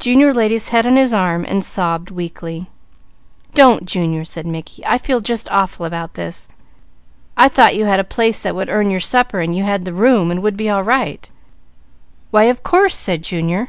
Junior 0.00 0.34
laid 0.34 0.50
his 0.50 0.70
head 0.70 0.84
on 0.84 0.96
his 0.96 1.14
arm 1.14 1.44
and 1.44 1.64
sobbed 1.64 2.10
weakly. 2.10 2.68
"Don't 3.54 3.86
Junior," 3.86 4.24
said 4.24 4.44
Mickey. 4.44 4.84
"I 4.84 4.98
feel 4.98 5.20
just 5.20 5.48
awful 5.48 5.86
about 5.86 6.14
this. 6.14 6.48
I 7.36 7.46
thought 7.46 7.76
you 7.76 7.84
had 7.84 8.00
a 8.00 8.02
place 8.02 8.40
that 8.40 8.56
would 8.56 8.68
earn 8.68 8.90
your 8.90 8.98
supper, 8.98 9.38
and 9.38 9.54
you 9.56 9.62
had 9.62 9.84
the 9.84 9.92
room, 9.92 10.32
and 10.32 10.42
would 10.42 10.56
be 10.56 10.68
all 10.68 10.82
right." 10.82 11.30
"Why 12.32 12.46
of 12.46 12.64
course!" 12.64 12.96
said 12.96 13.22
Junior. 13.22 13.68